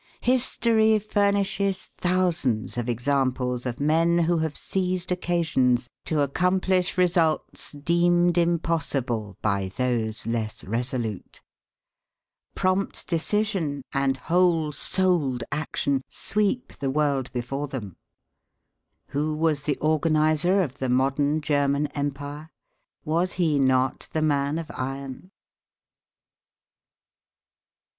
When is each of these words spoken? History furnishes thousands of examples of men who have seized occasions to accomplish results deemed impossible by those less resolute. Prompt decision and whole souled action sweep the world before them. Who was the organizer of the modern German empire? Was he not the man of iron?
History 0.21 0.97
furnishes 0.97 1.91
thousands 1.99 2.75
of 2.75 2.89
examples 2.89 3.67
of 3.67 3.79
men 3.79 4.17
who 4.17 4.39
have 4.39 4.57
seized 4.57 5.11
occasions 5.11 5.89
to 6.05 6.21
accomplish 6.21 6.97
results 6.97 7.73
deemed 7.73 8.35
impossible 8.35 9.37
by 9.43 9.71
those 9.77 10.25
less 10.25 10.63
resolute. 10.63 11.39
Prompt 12.55 13.05
decision 13.05 13.83
and 13.93 14.17
whole 14.17 14.71
souled 14.71 15.43
action 15.51 16.01
sweep 16.09 16.73
the 16.73 16.89
world 16.89 17.31
before 17.31 17.67
them. 17.67 17.95
Who 19.09 19.35
was 19.35 19.61
the 19.61 19.77
organizer 19.77 20.63
of 20.63 20.79
the 20.79 20.89
modern 20.89 21.41
German 21.41 21.85
empire? 21.93 22.49
Was 23.05 23.33
he 23.33 23.59
not 23.59 24.09
the 24.13 24.23
man 24.23 24.57
of 24.57 24.71
iron? 24.73 25.29